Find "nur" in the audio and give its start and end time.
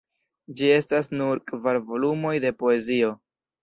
1.21-1.43